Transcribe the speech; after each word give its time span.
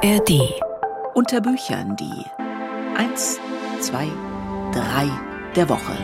ARD. 0.00 0.54
Unter 1.14 1.40
Büchern 1.40 1.96
die 1.96 2.24
1, 2.96 3.40
2, 3.80 4.06
3 4.72 5.10
der 5.56 5.68
Woche. 5.68 5.96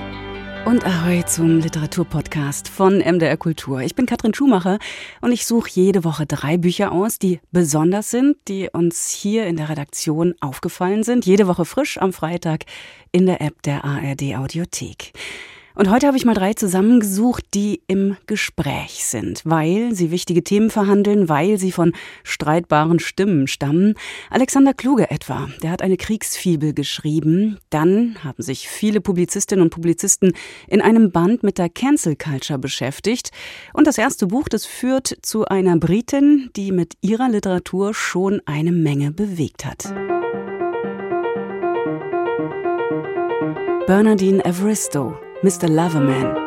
Und 0.65 0.85
Ahoi 0.85 1.23
zum 1.23 1.61
Literaturpodcast 1.61 2.69
von 2.69 2.99
MDR 2.99 3.37
Kultur. 3.37 3.83
Ich 3.83 3.95
bin 3.95 4.07
Katrin 4.07 4.35
Schumacher 4.35 4.81
und 5.21 5.31
ich 5.31 5.47
suche 5.47 5.71
jede 5.71 6.03
Woche 6.03 6.27
drei 6.27 6.57
Bücher 6.57 6.91
aus, 6.91 7.21
die 7.21 7.39
besonders 7.53 8.11
sind, 8.11 8.37
die 8.49 8.69
uns 8.69 9.11
hier 9.11 9.47
in 9.47 9.57
der 9.57 9.69
Redaktion 9.69 10.35
aufgefallen 10.41 11.05
sind. 11.05 11.25
Jede 11.25 11.47
Woche 11.47 11.65
frisch 11.65 11.97
am 11.99 12.13
Freitag 12.13 12.65
in 13.13 13.27
der 13.27 13.41
App 13.41 13.63
der 13.63 13.85
ARD 13.85 14.35
Audiothek. 14.35 15.13
Und 15.77 15.91
heute 15.91 16.07
habe 16.07 16.17
ich 16.17 16.25
mal 16.25 16.35
drei 16.35 16.55
zusammengesucht, 16.55 17.45
die 17.53 17.83
im 17.89 18.17
Gespräch 18.27 19.05
sind, 19.05 19.43
weil 19.45 19.93
sie 19.93 20.13
wichtige 20.13 20.45
Themen 20.45 20.71
verhandeln, 20.71 21.29
weil 21.29 21.59
sie 21.59 21.73
von 21.73 21.93
streitbaren 22.23 23.01
Stimmen 23.01 23.49
stammen. 23.49 23.95
Alexander 24.31 24.73
Kluge 24.73 25.11
etwa, 25.11 25.49
der 25.65 25.73
hat 25.73 25.83
eine 25.83 25.97
Kriegsfibel 25.97 26.75
geschrieben. 26.75 27.59
Dann 27.71 28.17
haben 28.23 28.41
sich 28.41 28.69
viele 28.69 29.01
Publizistinnen 29.01 29.65
und 29.65 29.71
Publizisten 29.71 30.33
in 30.69 30.81
einem 30.81 31.11
Band 31.11 31.43
mit 31.43 31.59
der 31.59 31.69
Cancel 31.69 32.15
Culture 32.15 32.61
beschäftigt. 32.61 33.33
Und 33.73 33.89
das 33.89 33.99
erste 33.99 34.29
Buch, 34.29 34.49
das 34.49 34.67
führt 34.67 35.19
zu 35.23 35.45
einer 35.47 35.77
Britin, 35.77 36.51
die 36.55 36.71
mit 36.71 36.95
ihrer 37.01 37.29
Literatur 37.29 37.95
schon 37.95 38.41
eine 38.47 38.71
Menge 38.71 39.11
bewegt 39.11 39.65
hat. 39.65 39.93
Bernardine 43.89 44.45
Evaristo 44.45 45.19
Mr. 45.45 45.69
Loverman. 45.69 46.44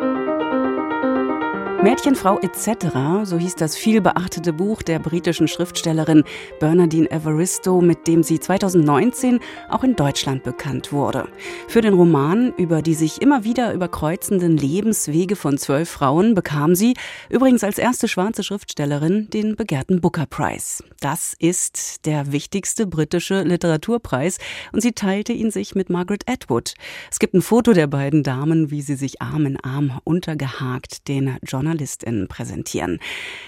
Mädchen, 1.84 2.16
Frau 2.16 2.40
etc., 2.40 2.88
so 3.24 3.38
hieß 3.38 3.54
das 3.54 3.78
viel 3.78 4.02
beachtete 4.02 4.52
Buch 4.52 4.82
der 4.82 4.98
britischen 4.98 5.48
Schriftstellerin 5.48 6.24
Bernardine 6.60 7.10
Evaristo, 7.12 7.82
mit 7.82 8.08
dem 8.08 8.24
sie 8.24 8.40
2019 8.40 9.40
auch 9.70 9.84
in 9.84 9.96
Deutschland 9.96 10.42
bekannt 10.44 10.92
wurde. 10.92 11.28
Für 11.68 11.82
den 11.82 11.94
Roman 11.94 12.52
über 12.58 12.82
die 12.82 12.96
sich 12.96 13.22
immer 13.22 13.44
wieder 13.44 13.74
überkreuzenden 13.74 14.58
Lebenswege 14.58 15.36
von 15.36 15.60
zwölf 15.60 15.88
Frauen 15.88 16.34
bekam 16.34 16.74
sie, 16.74 16.96
übrigens 17.30 17.64
als 17.64 17.78
erste 17.78 18.08
schwarze 18.08 18.44
Schriftstellerin, 18.44 19.30
den 19.30 19.56
begehrten 19.56 20.02
Booker 20.02 20.26
Prize. 20.26 20.84
Das 21.00 21.36
ist 21.38 22.08
der 22.08 22.32
wichtigste 22.32 22.88
britische 22.88 23.44
Literaturpreis 23.44 24.40
und 24.72 24.82
sie 24.82 24.94
teilte 24.94 25.32
ihn 25.32 25.52
sich 25.52 25.76
mit 25.76 25.92
Margaret 25.92 26.24
Atwood. 26.28 26.74
Es 27.12 27.20
gibt 27.20 27.36
ein 27.36 27.44
Foto 27.44 27.74
der 27.74 27.88
beiden 27.88 28.24
Damen, 28.24 28.72
wie 28.72 28.82
sie 28.82 28.96
sich 28.96 29.22
Arm 29.22 29.46
in 29.46 29.64
Arm 29.64 30.02
untergehakt 30.04 31.08
den 31.08 31.38
John 31.44 31.67
JournalistInnen 31.68 32.28
präsentieren. 32.28 33.00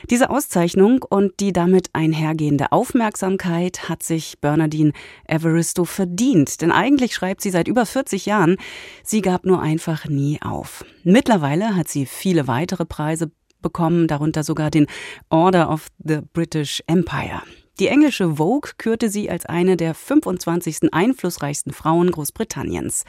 Diese 0.10 0.30
Auszeichnung 0.30 1.04
und 1.10 1.40
die 1.40 1.54
damit 1.54 1.90
einhergehende 1.94 2.72
Aufmerksamkeit 2.72 3.90
hat 3.90 4.04
sich 4.04 4.40
Bernardine 4.40 4.92
Evaristo 5.26 5.86
verdient, 5.86 6.62
denn 6.62 6.72
eigentlich 6.72 7.14
schreibt 7.14 7.42
sie 7.42 7.50
seit 7.50 7.68
über 7.68 7.86
40 7.86 8.26
Jahren, 8.26 8.58
sie 9.04 9.22
gab 9.22 9.46
nur 9.46 9.62
einfach 9.62 10.06
nie 10.06 10.42
auf. 10.42 10.84
Mittlerweile 11.04 11.76
hat 11.76 11.88
sie 11.88 12.06
viele 12.06 12.48
weitere 12.48 12.86
Preise 12.86 13.32
bekommen, 13.62 14.08
darunter 14.08 14.44
sogar 14.44 14.72
den 14.72 14.88
Order 15.30 15.70
of 15.70 15.88
the 16.04 16.20
British 16.34 16.82
Empire. 16.88 17.42
Die 17.80 17.88
englische 17.88 18.36
Vogue 18.36 18.72
kürte 18.78 19.10
sie 19.10 19.30
als 19.30 19.46
eine 19.46 19.78
der 19.78 19.94
25. 19.94 20.94
einflussreichsten 20.94 21.72
Frauen 21.72 22.12
Großbritanniens. 22.12 23.06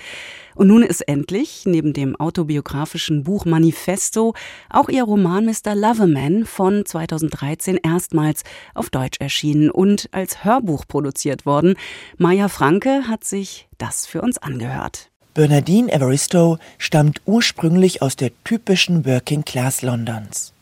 Und 0.55 0.69
nun 0.69 0.85
ist 0.85 1.01
endlich, 1.01 1.65
neben 1.67 1.93
dem 1.93 2.15
autobiografischen 2.15 3.25
Buch 3.25 3.45
Manifesto, 3.47 4.35
auch 4.69 4.89
ihr 4.89 5.03
Roman 5.03 5.45
Mr. 5.45 5.75
Loverman 5.75 6.47
von 6.47 6.87
2013 6.87 7.81
erstmals 7.83 8.45
auf 8.73 8.91
Deutsch 8.91 9.19
erschienen 9.21 9.71
und 9.73 10.09
als 10.13 10.45
Hörbuch 10.45 10.87
produziert 10.87 11.47
worden. 11.47 11.75
Maya 12.17 12.47
Franke 12.47 13.09
hat 13.09 13.25
sich 13.25 13.69
das 13.79 14.07
für 14.07 14.23
uns 14.23 14.39
angehört. 14.39 15.11
Bernardine 15.35 15.93
Evaristo 15.93 16.59
stammt 16.79 17.23
ursprünglich 17.25 18.03
aus 18.03 18.15
der 18.15 18.31
typischen 18.45 19.05
Working 19.05 19.45
Class 19.45 19.83
Londons. 19.83 20.53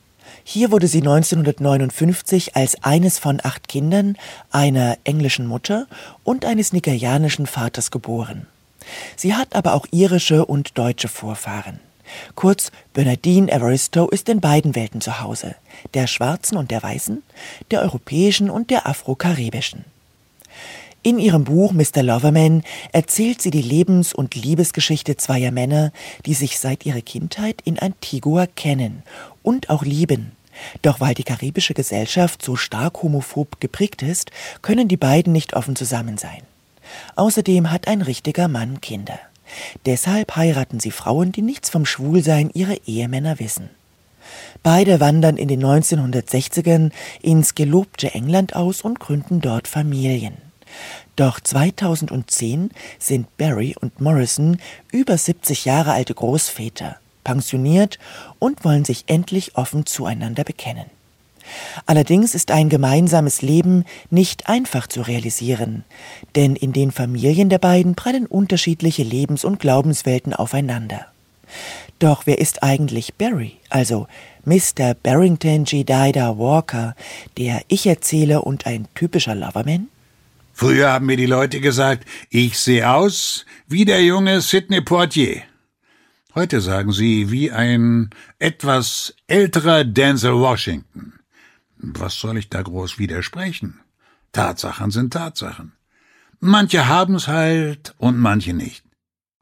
Hier 0.50 0.70
wurde 0.70 0.88
sie 0.88 1.00
1959 1.00 2.56
als 2.56 2.82
eines 2.82 3.18
von 3.18 3.38
acht 3.42 3.68
Kindern 3.68 4.16
einer 4.50 4.96
englischen 5.04 5.46
Mutter 5.46 5.86
und 6.24 6.46
eines 6.46 6.72
nigerianischen 6.72 7.46
Vaters 7.46 7.90
geboren. 7.90 8.46
Sie 9.14 9.34
hat 9.34 9.54
aber 9.54 9.74
auch 9.74 9.84
irische 9.90 10.46
und 10.46 10.78
deutsche 10.78 11.08
Vorfahren. 11.08 11.80
Kurz, 12.34 12.72
Bernardine 12.94 13.52
Evaristo 13.52 14.08
ist 14.08 14.30
in 14.30 14.40
beiden 14.40 14.74
Welten 14.74 15.02
zu 15.02 15.20
Hause, 15.20 15.54
der 15.92 16.06
schwarzen 16.06 16.56
und 16.56 16.70
der 16.70 16.82
weißen, 16.82 17.22
der 17.70 17.82
europäischen 17.82 18.48
und 18.48 18.70
der 18.70 18.86
afro-karibischen. 18.86 19.84
In 21.02 21.18
ihrem 21.18 21.44
Buch 21.44 21.72
Mr. 21.72 22.02
Loverman 22.02 22.62
erzählt 22.92 23.42
sie 23.42 23.50
die 23.50 23.60
Lebens- 23.60 24.14
und 24.14 24.34
Liebesgeschichte 24.34 25.18
zweier 25.18 25.50
Männer, 25.50 25.92
die 26.24 26.32
sich 26.32 26.58
seit 26.58 26.86
ihrer 26.86 27.02
Kindheit 27.02 27.60
in 27.66 27.78
Antigua 27.78 28.46
kennen 28.46 29.02
und 29.42 29.68
auch 29.68 29.84
lieben. 29.84 30.37
Doch 30.82 31.00
weil 31.00 31.14
die 31.14 31.24
karibische 31.24 31.74
Gesellschaft 31.74 32.42
so 32.42 32.56
stark 32.56 33.02
homophob 33.02 33.60
geprägt 33.60 34.02
ist, 34.02 34.30
können 34.62 34.88
die 34.88 34.96
beiden 34.96 35.32
nicht 35.32 35.54
offen 35.54 35.76
zusammen 35.76 36.18
sein. 36.18 36.42
Außerdem 37.16 37.70
hat 37.70 37.88
ein 37.88 38.02
richtiger 38.02 38.48
Mann 38.48 38.80
Kinder. 38.80 39.18
Deshalb 39.86 40.36
heiraten 40.36 40.80
sie 40.80 40.90
Frauen, 40.90 41.32
die 41.32 41.42
nichts 41.42 41.70
vom 41.70 41.86
Schwulsein 41.86 42.50
ihrer 42.52 42.76
Ehemänner 42.86 43.38
wissen. 43.38 43.70
Beide 44.62 45.00
wandern 45.00 45.36
in 45.36 45.48
den 45.48 45.64
1960ern 45.64 46.90
ins 47.22 47.54
gelobte 47.54 48.14
England 48.14 48.54
aus 48.54 48.82
und 48.82 49.00
gründen 49.00 49.40
dort 49.40 49.68
Familien. 49.68 50.36
Doch 51.16 51.40
2010 51.40 52.70
sind 52.98 53.36
Barry 53.38 53.74
und 53.80 54.00
Morrison 54.00 54.58
über 54.92 55.16
70 55.16 55.64
Jahre 55.64 55.92
alte 55.92 56.14
Großväter 56.14 56.98
pensioniert 57.28 57.98
und 58.38 58.64
wollen 58.64 58.86
sich 58.86 59.04
endlich 59.06 59.54
offen 59.54 59.84
zueinander 59.84 60.44
bekennen. 60.44 60.86
Allerdings 61.84 62.34
ist 62.34 62.50
ein 62.50 62.70
gemeinsames 62.70 63.42
Leben 63.42 63.84
nicht 64.08 64.48
einfach 64.48 64.86
zu 64.86 65.02
realisieren, 65.02 65.84
denn 66.36 66.56
in 66.56 66.72
den 66.72 66.90
Familien 66.90 67.50
der 67.50 67.58
beiden 67.58 67.94
prallen 67.94 68.24
unterschiedliche 68.24 69.02
Lebens- 69.02 69.44
und 69.44 69.58
Glaubenswelten 69.58 70.32
aufeinander. 70.32 71.06
Doch 71.98 72.22
wer 72.24 72.38
ist 72.38 72.62
eigentlich 72.62 73.14
Barry, 73.14 73.56
also 73.68 74.06
Mr. 74.46 74.94
Barrington 74.94 75.66
Jedida 75.66 76.38
Walker, 76.38 76.96
der 77.36 77.60
Ich-Erzähler 77.68 78.46
und 78.46 78.66
ein 78.66 78.88
typischer 78.94 79.34
Loverman? 79.34 79.88
Früher 80.54 80.92
haben 80.92 81.06
mir 81.06 81.18
die 81.18 81.26
Leute 81.26 81.60
gesagt, 81.60 82.06
ich 82.30 82.58
sehe 82.58 82.90
aus 82.90 83.44
wie 83.68 83.84
der 83.84 84.02
junge 84.02 84.40
Sidney 84.40 84.80
Portier. 84.80 85.42
Heute 86.34 86.60
sagen 86.60 86.92
sie 86.92 87.30
wie 87.30 87.50
ein 87.50 88.10
etwas 88.38 89.14
älterer 89.26 89.84
Denzel 89.84 90.34
Washington. 90.34 91.14
Was 91.78 92.14
soll 92.18 92.36
ich 92.36 92.50
da 92.50 92.62
groß 92.62 92.98
widersprechen? 92.98 93.80
Tatsachen 94.32 94.90
sind 94.90 95.12
Tatsachen. 95.12 95.72
Manche 96.40 96.86
haben's 96.86 97.28
halt 97.28 97.94
und 97.98 98.18
manche 98.18 98.52
nicht. 98.52 98.84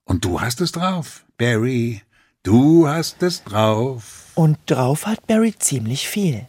Und 0.04 0.24
du 0.24 0.40
hast 0.40 0.60
es 0.60 0.72
drauf, 0.72 1.24
Barry. 1.36 2.02
Du 2.42 2.86
hast 2.88 3.22
es 3.22 3.42
drauf. 3.42 4.26
Und 4.36 4.58
drauf 4.66 5.06
hat 5.06 5.26
Barry 5.26 5.54
ziemlich 5.58 6.08
viel. 6.08 6.46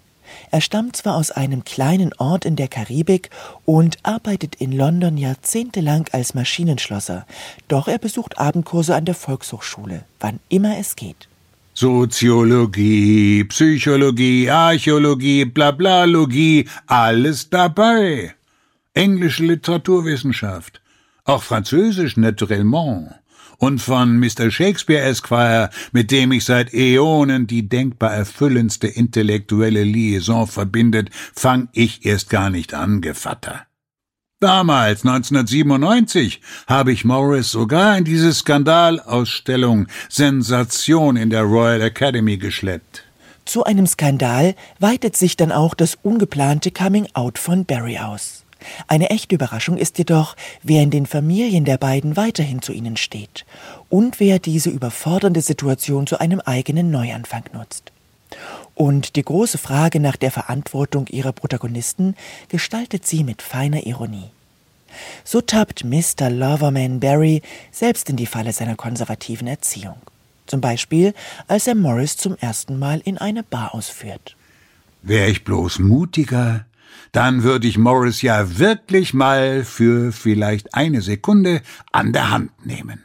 Er 0.52 0.62
stammt 0.62 0.96
zwar 0.96 1.16
aus 1.16 1.32
einem 1.32 1.64
kleinen 1.64 2.14
Ort 2.18 2.46
in 2.46 2.56
der 2.56 2.68
Karibik 2.68 3.30
und 3.66 3.98
arbeitet 4.04 4.56
in 4.56 4.72
London 4.72 5.18
jahrzehntelang 5.18 6.08
als 6.12 6.34
Maschinenschlosser, 6.34 7.26
doch 7.68 7.88
er 7.88 7.98
besucht 7.98 8.38
Abendkurse 8.38 8.96
an 8.96 9.06
der 9.06 9.16
Volkshochschule, 9.16 10.04
wann 10.20 10.40
immer 10.50 10.78
es 10.78 10.96
geht. 10.96 11.28
Soziologie, 11.74 13.44
Psychologie, 13.44 14.50
Archäologie, 14.50 15.46
Blablalogie, 15.46 16.68
alles 16.88 17.50
dabei. 17.50 18.34
Englische 18.94 19.44
Literaturwissenschaft, 19.44 20.82
auch 21.24 21.44
Französisch 21.44 22.18
naturellement 22.18 23.14
und 23.58 23.82
von 23.82 24.20
Mr. 24.20 24.52
Shakespeare 24.52 25.04
Esquire, 25.04 25.70
mit 25.92 26.12
dem 26.12 26.32
ich 26.32 26.46
seit 26.46 26.74
Äonen 26.74 27.48
die 27.48 27.68
denkbar 27.68 28.14
erfüllendste 28.14 28.88
intellektuelle 28.88 29.84
Liaison 29.84 30.48
verbindet, 30.48 31.10
fang 31.34 31.70
ich 31.74 32.06
erst 32.06 32.30
gar 32.30 32.50
nicht 32.50 32.74
an, 32.74 33.02
Gevatter. 33.02 33.68
Damals, 34.40 35.04
1997, 35.04 36.42
habe 36.68 36.92
ich 36.92 37.04
Morris 37.04 37.50
sogar 37.50 37.98
in 37.98 38.04
diese 38.04 38.32
Skandalausstellung 38.32 39.88
Sensation 40.10 41.16
in 41.16 41.32
der 41.32 41.42
Royal 41.42 41.82
Academy 41.82 42.38
geschleppt. 42.38 43.04
Zu 43.46 43.64
einem 43.64 43.88
Skandal 43.88 44.56
weitet 44.78 45.16
sich 45.18 45.38
dann 45.38 45.52
auch 45.52 45.74
das 45.74 45.98
ungeplante 46.04 46.70
Coming-out 46.70 47.40
von 47.40 47.66
Barry 47.66 47.98
aus. 47.98 48.37
Eine 48.88 49.10
echte 49.10 49.36
Überraschung 49.36 49.78
ist 49.78 49.98
jedoch, 49.98 50.36
wer 50.64 50.84
in 50.84 50.92
den 50.92 51.06
Familien 51.06 51.66
der 51.66 51.78
beiden 51.78 52.18
weiterhin 52.18 52.62
zu 52.62 52.72
ihnen 52.74 52.98
steht 52.98 53.46
und 53.90 54.20
wer 54.20 54.40
diese 54.40 54.70
überfordernde 54.70 55.42
Situation 55.42 56.08
zu 56.08 56.20
einem 56.20 56.40
eigenen 56.40 56.92
Neuanfang 56.92 57.44
nutzt. 57.54 57.92
Und 58.76 59.16
die 59.16 59.24
große 59.24 59.58
Frage 59.58 60.00
nach 60.00 60.18
der 60.18 60.32
Verantwortung 60.32 61.08
ihrer 61.08 61.32
Protagonisten 61.32 62.16
gestaltet 62.50 63.08
sie 63.08 63.24
mit 63.24 63.42
feiner 63.42 63.86
Ironie. 63.86 64.30
So 65.24 65.42
tappt 65.42 65.84
Mr. 65.84 66.30
Loverman 66.30 67.00
Barry 67.00 67.42
selbst 67.72 68.10
in 68.10 68.16
die 68.16 68.26
Falle 68.26 68.54
seiner 68.54 68.76
konservativen 68.76 69.48
Erziehung. 69.48 69.98
Zum 70.46 70.62
Beispiel, 70.62 71.14
als 71.48 71.68
er 71.68 71.76
Morris 71.76 72.18
zum 72.18 72.38
ersten 72.38 72.80
Mal 72.80 73.02
in 73.04 73.18
eine 73.18 73.44
Bar 73.44 73.76
ausführt. 73.76 74.36
Wär 75.02 75.28
ich 75.28 75.44
bloß 75.44 75.80
mutiger, 75.80 76.66
dann 77.12 77.44
würde 77.44 77.68
ich 77.68 77.78
Morris 77.78 78.22
ja 78.22 78.58
wirklich 78.58 79.14
mal 79.14 79.64
für 79.64 80.12
vielleicht 80.12 80.74
eine 80.74 81.02
Sekunde 81.02 81.62
an 81.92 82.14
der 82.14 82.30
Hand 82.32 82.66
nehmen. 82.66 83.02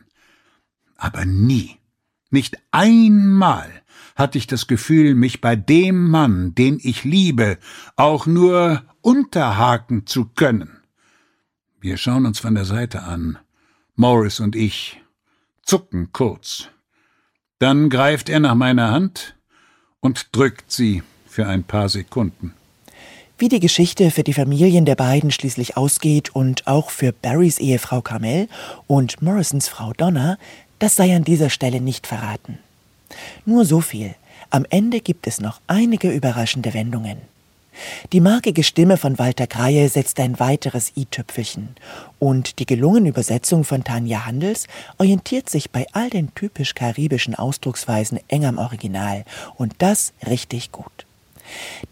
Aber 0.96 1.24
nie, 1.24 1.78
nicht 2.30 2.58
einmal 2.70 3.82
hatte 4.14 4.38
ich 4.38 4.46
das 4.46 4.66
Gefühl, 4.66 5.14
mich 5.14 5.40
bei 5.40 5.56
dem 5.56 6.08
Mann, 6.10 6.54
den 6.54 6.78
ich 6.82 7.04
liebe, 7.04 7.58
auch 7.96 8.26
nur 8.26 8.82
unterhaken 9.00 10.06
zu 10.06 10.26
können. 10.26 10.82
Wir 11.80 11.96
schauen 11.96 12.26
uns 12.26 12.38
von 12.38 12.54
der 12.54 12.64
Seite 12.64 13.02
an, 13.02 13.38
Morris 13.96 14.40
und 14.40 14.54
ich, 14.54 15.00
zucken 15.62 16.12
kurz. 16.12 16.68
Dann 17.58 17.90
greift 17.90 18.28
er 18.28 18.40
nach 18.40 18.54
meiner 18.54 18.90
Hand 18.90 19.36
und 20.00 20.34
drückt 20.36 20.70
sie 20.70 21.02
für 21.26 21.46
ein 21.46 21.64
paar 21.64 21.88
Sekunden. 21.88 22.54
Wie 23.42 23.48
die 23.48 23.58
Geschichte 23.58 24.12
für 24.12 24.22
die 24.22 24.34
Familien 24.34 24.84
der 24.84 24.94
beiden 24.94 25.32
schließlich 25.32 25.76
ausgeht 25.76 26.32
und 26.32 26.68
auch 26.68 26.90
für 26.90 27.10
Barrys 27.10 27.58
Ehefrau 27.58 28.00
Carmel 28.00 28.46
und 28.86 29.20
Morrisons 29.20 29.66
Frau 29.66 29.92
Donna, 29.94 30.38
das 30.78 30.94
sei 30.94 31.16
an 31.16 31.24
dieser 31.24 31.50
Stelle 31.50 31.80
nicht 31.80 32.06
verraten. 32.06 32.60
Nur 33.44 33.64
so 33.64 33.80
viel. 33.80 34.14
Am 34.50 34.64
Ende 34.70 35.00
gibt 35.00 35.26
es 35.26 35.40
noch 35.40 35.60
einige 35.66 36.12
überraschende 36.12 36.72
Wendungen. 36.72 37.18
Die 38.12 38.20
markige 38.20 38.62
Stimme 38.62 38.96
von 38.96 39.18
Walter 39.18 39.48
Kreie 39.48 39.88
setzt 39.88 40.20
ein 40.20 40.38
weiteres 40.38 40.92
i-Tüpfelchen 40.96 41.70
und 42.20 42.60
die 42.60 42.66
gelungene 42.66 43.08
Übersetzung 43.08 43.64
von 43.64 43.82
Tanja 43.82 44.24
Handels 44.24 44.68
orientiert 44.98 45.50
sich 45.50 45.72
bei 45.72 45.88
all 45.90 46.10
den 46.10 46.32
typisch 46.36 46.76
karibischen 46.76 47.34
Ausdrucksweisen 47.34 48.20
eng 48.28 48.44
am 48.44 48.58
Original 48.58 49.24
und 49.56 49.74
das 49.78 50.12
richtig 50.28 50.70
gut. 50.70 51.06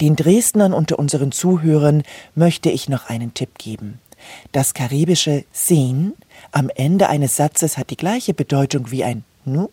Den 0.00 0.16
Dresdnern 0.16 0.72
unter 0.72 0.98
unseren 0.98 1.32
Zuhörern 1.32 2.02
möchte 2.34 2.70
ich 2.70 2.88
noch 2.88 3.08
einen 3.08 3.34
Tipp 3.34 3.58
geben. 3.58 3.98
Das 4.52 4.74
karibische 4.74 5.44
sehen 5.52 6.14
am 6.52 6.70
Ende 6.74 7.08
eines 7.08 7.36
Satzes 7.36 7.78
hat 7.78 7.90
die 7.90 7.96
gleiche 7.96 8.34
Bedeutung 8.34 8.90
wie 8.90 9.04
ein 9.04 9.24
nu. 9.44 9.70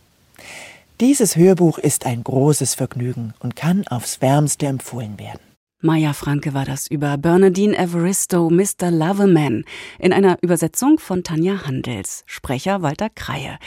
Dieses 1.00 1.36
Hörbuch 1.36 1.78
ist 1.78 2.06
ein 2.06 2.24
großes 2.24 2.76
Vergnügen 2.76 3.34
und 3.40 3.56
kann 3.56 3.88
aufs 3.88 4.22
wärmste 4.22 4.66
empfohlen 4.66 5.20
werden. 5.20 5.40
Maya 5.80 6.14
Franke 6.14 6.56
war 6.56 6.66
das 6.66 6.88
über 6.88 7.20
Bernadine 7.20 7.78
Evaristo, 7.78 8.50
Mr. 8.50 8.90
Loverman, 8.90 9.64
in 10.00 10.12
einer 10.12 10.40
Übersetzung 10.42 10.98
von 10.98 11.24
Tanja 11.24 11.68
Handels, 11.68 12.24
Sprecher 12.26 12.82
Walter 12.82 13.10
Kreie. 13.12 13.60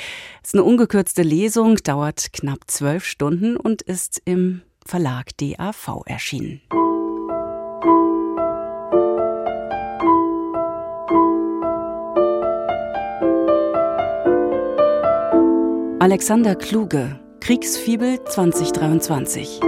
Es 0.42 0.48
ist 0.48 0.54
eine 0.56 0.64
ungekürzte 0.64 1.22
Lesung, 1.22 1.76
dauert 1.76 2.32
knapp 2.32 2.58
zwölf 2.66 3.04
Stunden 3.04 3.56
und 3.56 3.80
ist 3.82 4.20
im 4.24 4.62
Verlag 4.90 5.30
DAV 5.38 6.02
erschienen. 6.06 6.60
Alexander 16.00 16.56
Kluge, 16.56 17.20
Kriegsfibel 17.38 18.18
2023. 18.24 19.60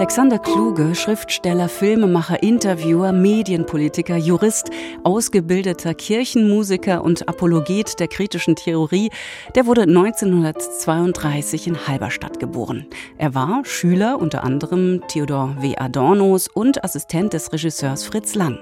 Alexander 0.00 0.38
Kluge, 0.38 0.94
Schriftsteller, 0.94 1.68
Filmemacher, 1.68 2.42
Interviewer, 2.42 3.12
Medienpolitiker, 3.12 4.16
Jurist, 4.16 4.70
ausgebildeter 5.04 5.92
Kirchenmusiker 5.92 7.04
und 7.04 7.28
Apologet 7.28 8.00
der 8.00 8.08
kritischen 8.08 8.56
Theorie, 8.56 9.10
der 9.54 9.66
wurde 9.66 9.82
1932 9.82 11.66
in 11.66 11.86
Halberstadt 11.86 12.40
geboren. 12.40 12.86
Er 13.18 13.34
war 13.34 13.62
Schüler 13.66 14.18
unter 14.18 14.42
anderem 14.42 15.02
Theodor 15.06 15.54
W. 15.60 15.76
Adornos 15.76 16.48
und 16.48 16.82
Assistent 16.82 17.34
des 17.34 17.52
Regisseurs 17.52 18.04
Fritz 18.04 18.34
Lang. 18.34 18.58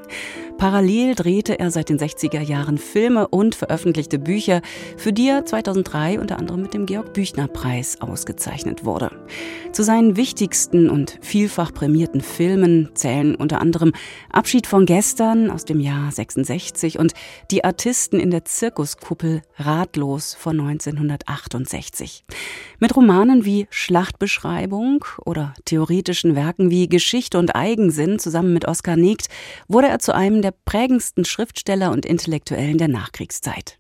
Parallel 0.59 1.15
drehte 1.15 1.61
er 1.61 1.71
seit 1.71 1.89
den 1.89 2.01
60er 2.01 2.41
Jahren 2.41 2.79
Filme 2.79 3.29
und 3.29 3.55
veröffentlichte 3.55 4.19
Bücher, 4.19 4.61
für 4.97 5.13
die 5.13 5.29
er 5.29 5.45
2003 5.47 6.19
unter 6.19 6.37
anderem 6.37 6.63
mit 6.63 6.75
dem 6.75 6.85
Georg 6.85 7.13
Büchner 7.13 7.47
Preis 7.47 8.01
ausgezeichnet 8.01 8.85
wurde. 8.85 9.13
Zu 9.71 9.85
seinen 9.85 10.17
wichtigsten 10.17 10.91
und 10.91 11.21
vielfach 11.29 11.73
prämierten 11.73 12.21
Filmen 12.21 12.89
zählen 12.95 13.37
unter 13.37 13.61
anderem 13.61 13.93
Abschied 14.31 14.67
von 14.67 14.85
gestern 14.85 15.53
aus 15.53 15.65
dem 15.65 15.79
Jahr 15.79 16.11
66 16.11 16.99
und 16.99 17.13
Die 17.53 17.63
Artisten 17.63 18.19
in 18.19 18.33
der 18.33 18.45
Zirkuskuppel 18.45 19.43
Ratlos 19.59 20.35
von 20.35 20.59
1968. 20.59 22.25
Mit 22.81 22.97
Romanen 22.97 23.45
wie 23.45 23.69
Schlachtbeschreibung 23.71 25.05
oder 25.25 25.55
theoretischen 25.65 26.35
Werken 26.35 26.71
wie 26.71 26.89
Geschichte 26.89 27.39
und 27.39 27.55
Eigensinn 27.55 28.19
zusammen 28.19 28.53
mit 28.53 28.67
Oskar 28.67 28.97
Negt 28.97 29.29
wurde 29.69 29.87
er 29.87 30.01
zu 30.01 30.15
einem 30.15 30.43
der 30.43 30.49
der 30.49 30.55
prägendsten 30.65 31.27
Schriftsteller 31.27 31.91
und 31.93 32.07
Intellektuellen 32.07 32.79
der 32.79 32.89
Nachkriegszeit. 32.89 33.79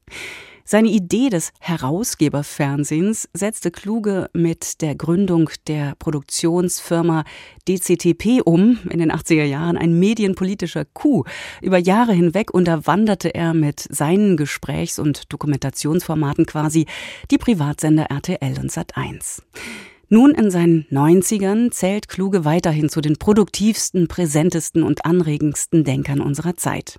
Seine 0.70 0.90
Idee 0.90 1.30
des 1.30 1.52
Herausgeberfernsehens 1.60 3.26
setzte 3.32 3.70
Kluge 3.70 4.28
mit 4.34 4.82
der 4.82 4.96
Gründung 4.96 5.48
der 5.66 5.94
Produktionsfirma 5.98 7.24
DCTP 7.66 8.42
um, 8.44 8.78
in 8.90 8.98
den 8.98 9.10
80er 9.10 9.44
Jahren 9.44 9.78
ein 9.78 9.98
medienpolitischer 9.98 10.84
Coup. 10.84 11.26
Über 11.62 11.78
Jahre 11.78 12.12
hinweg 12.12 12.52
unterwanderte 12.52 13.34
er 13.34 13.54
mit 13.54 13.80
seinen 13.88 14.36
Gesprächs- 14.36 14.98
und 14.98 15.32
Dokumentationsformaten 15.32 16.44
quasi 16.44 16.84
die 17.30 17.38
Privatsender 17.38 18.10
RTL 18.10 18.58
und 18.60 18.70
Sat1. 18.70 19.40
Nun 20.10 20.32
in 20.32 20.50
seinen 20.50 20.84
90ern 20.90 21.70
zählt 21.70 22.10
Kluge 22.10 22.44
weiterhin 22.44 22.90
zu 22.90 23.00
den 23.00 23.16
produktivsten, 23.16 24.06
präsentesten 24.06 24.82
und 24.82 25.06
anregendsten 25.06 25.84
Denkern 25.84 26.20
unserer 26.20 26.56
Zeit. 26.56 26.98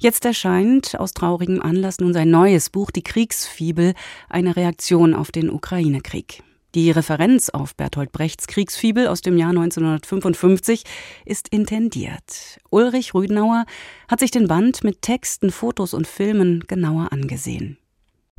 Jetzt 0.00 0.24
erscheint 0.24 0.98
aus 1.00 1.12
traurigem 1.12 1.60
Anlass 1.60 1.98
nun 1.98 2.12
sein 2.12 2.30
neues 2.30 2.70
Buch 2.70 2.92
Die 2.92 3.02
Kriegsfibel, 3.02 3.94
eine 4.28 4.54
Reaktion 4.54 5.12
auf 5.12 5.32
den 5.32 5.50
Ukraine-Krieg. 5.50 6.44
Die 6.76 6.92
Referenz 6.92 7.48
auf 7.48 7.74
Bertolt 7.74 8.12
Brechts 8.12 8.46
Kriegsfibel 8.46 9.08
aus 9.08 9.22
dem 9.22 9.36
Jahr 9.36 9.48
1955 9.48 10.84
ist 11.24 11.48
intendiert. 11.48 12.60
Ulrich 12.70 13.12
Rüdenauer 13.12 13.64
hat 14.06 14.20
sich 14.20 14.30
den 14.30 14.46
Band 14.46 14.84
mit 14.84 15.02
Texten, 15.02 15.50
Fotos 15.50 15.94
und 15.94 16.06
Filmen 16.06 16.62
genauer 16.68 17.10
angesehen. 17.10 17.78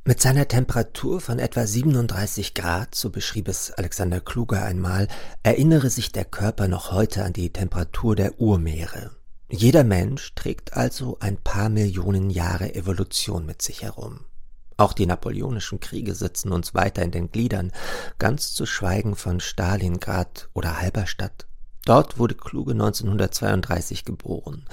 Mit 0.06 0.22
seiner 0.22 0.48
Temperatur 0.48 1.20
von 1.20 1.40
etwa 1.40 1.68
37 1.68 2.54
Grad, 2.54 2.96
so 2.96 3.10
beschrieb 3.10 3.50
es 3.50 3.72
Alexander 3.72 4.22
Kluger 4.22 4.64
einmal, 4.64 5.10
erinnere 5.44 5.90
sich 5.90 6.14
der 6.14 6.24
Körper 6.24 6.70
noch 6.70 6.94
heute 6.94 7.26
an 7.26 7.34
die 7.34 7.52
Temperatur 7.52 8.16
der 8.16 8.40
Urmeere. 8.40 9.19
Jeder 9.52 9.84
Mensch 9.84 10.36
trägt 10.36 10.74
also 10.74 11.18
ein 11.22 11.38
paar 11.38 11.70
Millionen 11.70 12.30
Jahre 12.30 12.76
Evolution 12.76 13.48
mit 13.48 13.64
sich 13.64 13.82
herum. 13.82 14.26
Auch 14.78 14.94
die 14.94 15.08
napoleonischen 15.08 15.80
Kriege 15.80 16.14
sitzen 16.14 16.52
uns 16.52 16.76
weiter 16.76 17.02
in 17.02 17.10
den 17.10 17.32
Gliedern, 17.32 17.72
ganz 18.20 18.54
zu 18.54 18.68
schweigen 18.68 19.16
von 19.16 19.40
Stalingrad 19.40 20.50
oder 20.54 20.80
Halberstadt. 20.80 21.48
Dort 21.86 22.20
wurde 22.20 22.36
Kluge 22.36 22.74
1932 22.74 24.06
geboren. 24.06 24.66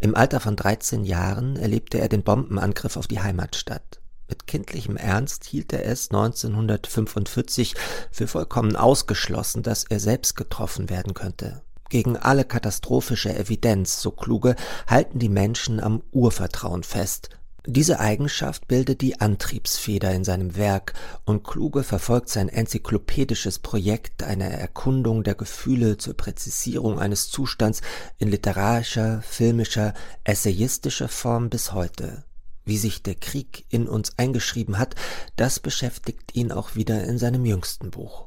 Im 0.00 0.16
Alter 0.16 0.40
von 0.40 0.56
13 0.56 1.04
Jahren 1.04 1.54
erlebte 1.54 2.00
er 2.00 2.08
den 2.08 2.24
Bombenangriff 2.24 2.96
auf 2.96 3.06
die 3.06 3.20
Heimatstadt. 3.20 4.00
Mit 4.28 4.48
kindlichem 4.48 4.96
Ernst 4.96 5.44
hielt 5.44 5.72
er 5.72 5.86
es 5.86 6.10
1945 6.10 7.76
für 8.10 8.26
vollkommen 8.26 8.74
ausgeschlossen, 8.74 9.62
dass 9.62 9.84
er 9.84 10.00
selbst 10.00 10.34
getroffen 10.34 10.90
werden 10.90 11.14
könnte. 11.14 11.62
Gegen 11.88 12.16
alle 12.16 12.44
katastrophische 12.44 13.34
Evidenz, 13.34 14.00
so 14.00 14.10
kluge, 14.10 14.56
halten 14.86 15.18
die 15.18 15.28
Menschen 15.28 15.80
am 15.80 16.02
Urvertrauen 16.12 16.82
fest. 16.82 17.30
Diese 17.66 17.98
Eigenschaft 17.98 18.68
bildet 18.68 19.00
die 19.00 19.22
Antriebsfeder 19.22 20.12
in 20.12 20.22
seinem 20.22 20.54
Werk, 20.54 20.92
und 21.24 21.44
Kluge 21.44 21.82
verfolgt 21.82 22.28
sein 22.28 22.50
enzyklopädisches 22.50 23.58
Projekt 23.58 24.22
einer 24.22 24.50
Erkundung 24.50 25.24
der 25.24 25.34
Gefühle 25.34 25.96
zur 25.96 26.14
Präzisierung 26.14 26.98
eines 26.98 27.30
Zustands 27.30 27.80
in 28.18 28.28
literarischer, 28.28 29.22
filmischer, 29.22 29.94
essayistischer 30.24 31.08
Form 31.08 31.48
bis 31.48 31.72
heute. 31.72 32.24
Wie 32.66 32.76
sich 32.76 33.02
der 33.02 33.14
Krieg 33.14 33.64
in 33.70 33.88
uns 33.88 34.18
eingeschrieben 34.18 34.78
hat, 34.78 34.94
das 35.36 35.58
beschäftigt 35.58 36.34
ihn 36.34 36.52
auch 36.52 36.74
wieder 36.74 37.04
in 37.04 37.18
seinem 37.18 37.46
jüngsten 37.46 37.90
Buch. 37.90 38.26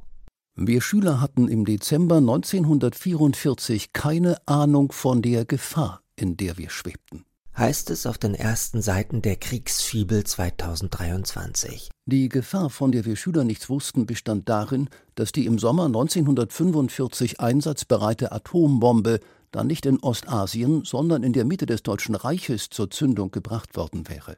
Wir 0.60 0.82
Schüler 0.82 1.22
hatten 1.22 1.48
im 1.50 1.66
Dezember 1.66 2.16
1944 2.18 3.94
keine 3.94 4.38
Ahnung 4.48 4.92
von 4.92 5.22
der 5.22 5.46
Gefahr, 5.46 6.02
in 6.16 6.36
der 6.36 6.58
wir 6.58 6.72
schwebten. 6.72 7.26
heißt 7.56 7.92
es 7.92 8.08
auf 8.08 8.18
den 8.18 8.34
ersten 8.34 8.82
Seiten 8.82 9.22
der 9.22 9.36
Kriegsfibel 9.36 10.24
2023. 10.24 11.92
Die 12.08 12.28
Gefahr, 12.28 12.72
von 12.72 12.92
der 12.92 13.06
wir 13.06 13.16
Schüler 13.16 13.44
nichts 13.44 13.70
wussten, 13.70 14.08
bestand 14.08 14.50
darin, 14.50 14.90
dass 15.14 15.32
die 15.32 15.46
im 15.46 15.60
Sommer 15.60 15.86
1945 15.86 17.40
einsatzbereite 17.40 18.32
Atombombe 18.32 19.20
dann 19.52 19.68
nicht 19.68 19.86
in 19.86 20.02
Ostasien, 20.02 20.84
sondern 20.84 21.22
in 21.22 21.34
der 21.34 21.46
Mitte 21.46 21.68
des 21.68 21.84
Deutschen 21.84 22.16
Reiches 22.16 22.72
zur 22.72 22.90
Zündung 22.90 23.30
gebracht 23.30 23.76
worden 23.76 24.10
wäre. 24.10 24.38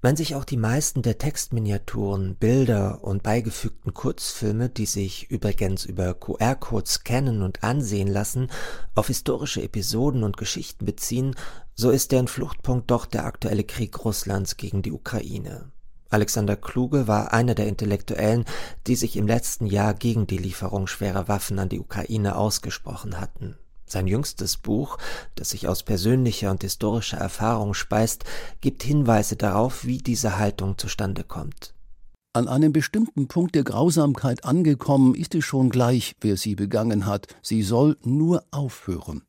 Wenn 0.00 0.14
sich 0.14 0.36
auch 0.36 0.44
die 0.44 0.56
meisten 0.56 1.02
der 1.02 1.18
Textminiaturen, 1.18 2.36
Bilder 2.36 3.02
und 3.02 3.24
beigefügten 3.24 3.94
Kurzfilme, 3.94 4.68
die 4.68 4.86
sich 4.86 5.28
übrigens 5.28 5.84
über 5.84 6.14
QR-Codes 6.14 6.94
scannen 6.94 7.42
und 7.42 7.64
ansehen 7.64 8.06
lassen, 8.06 8.48
auf 8.94 9.08
historische 9.08 9.60
Episoden 9.60 10.22
und 10.22 10.36
Geschichten 10.36 10.84
beziehen, 10.84 11.34
so 11.74 11.90
ist 11.90 12.12
deren 12.12 12.28
Fluchtpunkt 12.28 12.90
doch 12.92 13.06
der 13.06 13.24
aktuelle 13.24 13.64
Krieg 13.64 14.04
Russlands 14.04 14.56
gegen 14.56 14.82
die 14.82 14.92
Ukraine. 14.92 15.72
Alexander 16.10 16.56
Kluge 16.56 17.08
war 17.08 17.32
einer 17.32 17.56
der 17.56 17.66
Intellektuellen, 17.66 18.44
die 18.86 18.94
sich 18.94 19.16
im 19.16 19.26
letzten 19.26 19.66
Jahr 19.66 19.94
gegen 19.94 20.28
die 20.28 20.38
Lieferung 20.38 20.86
schwerer 20.86 21.26
Waffen 21.26 21.58
an 21.58 21.68
die 21.68 21.80
Ukraine 21.80 22.36
ausgesprochen 22.36 23.20
hatten. 23.20 23.56
Sein 23.88 24.06
jüngstes 24.06 24.56
Buch, 24.56 24.98
das 25.34 25.50
sich 25.50 25.66
aus 25.66 25.82
persönlicher 25.82 26.50
und 26.50 26.62
historischer 26.62 27.18
Erfahrung 27.18 27.74
speist, 27.74 28.24
gibt 28.60 28.82
Hinweise 28.82 29.36
darauf, 29.36 29.84
wie 29.84 29.98
diese 29.98 30.38
Haltung 30.38 30.76
zustande 30.78 31.24
kommt. 31.24 31.74
An 32.34 32.46
einem 32.46 32.72
bestimmten 32.72 33.26
Punkt 33.26 33.54
der 33.54 33.64
Grausamkeit 33.64 34.44
angekommen, 34.44 35.14
ist 35.14 35.34
es 35.34 35.44
schon 35.44 35.70
gleich, 35.70 36.14
wer 36.20 36.36
sie 36.36 36.54
begangen 36.54 37.06
hat. 37.06 37.26
Sie 37.42 37.62
soll 37.62 37.96
nur 38.04 38.44
aufhören. 38.50 39.22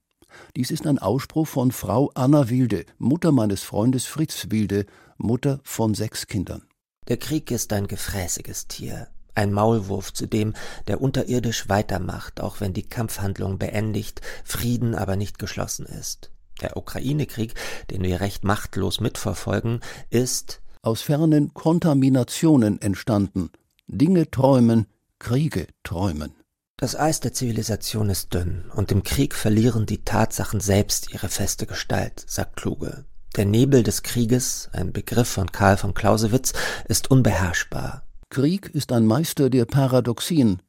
Dies 0.56 0.70
ist 0.70 0.86
ein 0.86 1.00
Ausspruch 1.00 1.48
von 1.48 1.72
Frau 1.72 2.12
Anna 2.14 2.50
Wilde, 2.50 2.86
Mutter 2.98 3.32
meines 3.32 3.64
Freundes 3.64 4.06
Fritz 4.06 4.48
Wilde, 4.50 4.86
Mutter 5.18 5.60
von 5.64 5.96
sechs 5.96 6.28
Kindern. 6.28 6.64
Der 7.08 7.18
Krieg 7.18 7.50
ist 7.50 7.74
ein 7.74 7.88
gefräßiges 7.88 8.68
Tier 8.68 9.08
ein 9.36 9.54
Maulwurf, 9.54 10.14
zu 10.14 10.28
dem, 10.28 10.54
der 10.88 11.02
unterirdisch 11.02 11.70
weitermacht, 11.70 12.42
auch 12.42 12.60
wenn 12.60 12.74
die 12.74 12.88
Kampfhandlung 12.88 13.58
beendigt, 13.58 14.22
Frieden 14.44 14.96
aber 14.96 15.16
nicht 15.16 15.40
geschlossen 15.40 15.86
ist. 15.86 16.32
Der 16.62 16.78
Ukraine-Krieg, 16.78 17.54
den 17.90 18.04
wir 18.04 18.22
recht 18.22 18.44
machtlos 18.44 19.00
mitverfolgen, 19.00 19.80
ist 20.10 20.62
aus 20.82 21.02
fernen 21.02 21.54
Kontaminationen 21.54 22.82
entstanden. 22.82 23.52
Dinge 23.88 24.30
träumen, 24.30 24.86
Kriege 25.20 25.68
träumen. 25.84 26.34
Das 26.78 26.96
Eis 26.96 27.20
der 27.20 27.34
Zivilisation 27.34 28.10
ist 28.10 28.34
dünn, 28.34 28.72
und 28.74 28.92
im 28.92 29.04
Krieg 29.04 29.36
verlieren 29.36 29.86
die 29.86 30.06
Tatsachen 30.06 30.62
selbst 30.62 31.12
ihre 31.14 31.28
feste 31.28 31.66
Gestalt, 31.66 32.24
sagt 32.26 32.56
Kluge. 32.56 33.06
Der 33.36 33.46
Nebel 33.46 33.84
des 33.84 34.02
Krieges, 34.02 34.70
ein 34.72 34.94
Begriff 34.94 35.28
von 35.28 35.52
Karl 35.52 35.76
von 35.76 35.94
Clausewitz, 35.94 36.54
ist 36.88 37.12
unbeherrschbar. 37.12 38.09
Krieg 38.32 38.70
ist 38.76 38.92
ein 38.92 39.08
Meister 39.08 39.50
der 39.50 39.66
Paradoxien. 39.66 40.62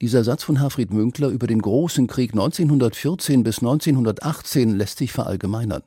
Dieser 0.00 0.22
Satz 0.22 0.44
von 0.44 0.60
Herfried 0.60 0.92
Münkler 0.92 1.28
über 1.28 1.48
den 1.48 1.60
großen 1.60 2.06
Krieg 2.06 2.34
1914 2.34 3.42
bis 3.42 3.58
1918 3.58 4.76
lässt 4.76 4.98
sich 4.98 5.10
verallgemeinern. 5.10 5.82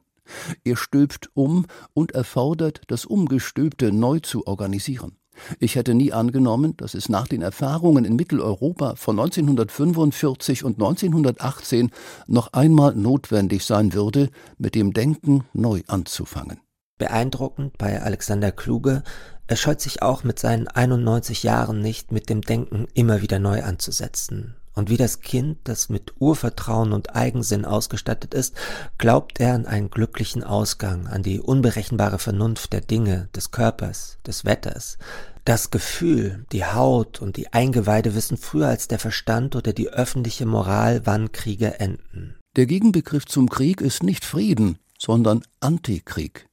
Er 0.66 0.76
stülpt 0.76 1.30
um 1.34 1.66
und 1.94 2.12
erfordert, 2.12 2.82
das 2.88 3.06
Umgestülpte 3.06 3.94
neu 3.94 4.20
zu 4.20 4.46
organisieren. 4.48 5.14
Ich 5.60 5.76
hätte 5.76 5.94
nie 5.94 6.12
angenommen, 6.12 6.76
dass 6.76 6.94
es 6.94 7.08
nach 7.08 7.30
den 7.30 7.42
Erfahrungen 7.42 8.04
in 8.04 8.18
Mitteleuropa 8.18 8.96
von 8.96 9.18
1945 9.18 10.66
und 10.66 10.74
1918 10.74 11.92
noch 12.28 12.52
einmal 12.52 12.96
notwendig 12.96 13.64
sein 13.64 13.94
würde, 13.94 14.30
mit 14.58 14.76
dem 14.76 14.92
Denken 14.92 15.46
neu 15.54 15.84
anzufangen. 15.88 16.63
Beeindruckend 16.98 17.78
bei 17.78 18.02
Alexander 18.02 18.52
Kluge 18.52 19.04
er 19.48 19.58
scheut 19.58 19.82
sich 19.82 20.02
auch 20.02 20.24
mit 20.24 20.40
seinen 20.40 20.68
91 20.68 21.44
Jahren 21.44 21.80
nicht, 21.80 22.12
mit 22.12 22.30
dem 22.30 22.42
Denken 22.42 22.88
immer 22.94 23.22
wieder 23.22 23.40
neu 23.40 23.64
anzusetzen. 23.64 24.56
Und 24.74 24.90
wie 24.90 24.98
das 24.98 25.20
Kind, 25.20 25.60
das 25.66 25.90
mit 25.90 26.14
Urvertrauen 26.20 26.94
und 26.94 27.16
Eigensinn 27.16 27.64
ausgestattet 27.64 28.34
ist, 28.34 28.56
glaubt 28.98 29.40
er 29.40 29.54
an 29.54 29.68
einen 29.68 29.92
glücklichen 29.92 30.44
Ausgang, 30.44 31.06
an 31.06 31.22
die 31.22 31.40
unberechenbare 31.40 32.18
Vernunft 32.18 32.74
der 32.74 32.82
Dinge, 32.82 33.30
des 33.36 33.52
Körpers, 33.52 34.18
des 34.26 34.46
Wetters. 34.46 34.98
Das 35.46 35.70
Gefühl, 35.70 36.46
die 36.52 36.66
Haut 36.66 37.22
und 37.22 37.38
die 37.38 37.54
Eingeweide 37.54 38.16
wissen 38.16 38.38
früher 38.38 38.70
als 38.70 38.88
der 38.88 38.98
Verstand 38.98 39.56
oder 39.56 39.74
die 39.74 39.90
öffentliche 39.90 40.48
Moral, 40.48 41.02
wann 41.04 41.32
Kriege 41.32 41.80
enden. 41.80 42.36
Der 42.56 42.66
Gegenbegriff 42.66 43.26
zum 43.26 43.50
Krieg 43.50 43.82
ist 43.82 44.02
nicht 44.02 44.26
Frieden, 44.26 44.80
sondern 44.98 45.44
Antikrieg. 45.60 46.48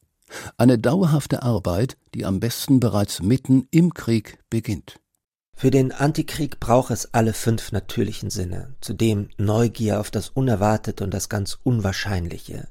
Eine 0.56 0.78
dauerhafte 0.78 1.42
Arbeit, 1.42 1.96
die 2.14 2.24
am 2.24 2.40
besten 2.40 2.80
bereits 2.80 3.22
mitten 3.22 3.66
im 3.70 3.94
Krieg 3.94 4.38
beginnt. 4.50 5.00
Für 5.56 5.70
den 5.70 5.92
Antikrieg 5.92 6.58
braucht 6.58 6.90
es 6.90 7.12
alle 7.12 7.34
fünf 7.34 7.70
natürlichen 7.72 8.30
Sinne, 8.30 8.76
zudem 8.80 9.28
Neugier 9.36 10.00
auf 10.00 10.10
das 10.10 10.30
Unerwartete 10.30 11.04
und 11.04 11.12
das 11.12 11.28
ganz 11.28 11.58
Unwahrscheinliche. 11.62 12.68